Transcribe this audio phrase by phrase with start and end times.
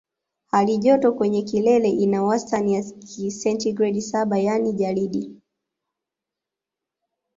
[0.45, 2.83] Halijoto kwenye kilele ina wastani ya
[3.31, 5.41] sentigredi saba yaani jalidi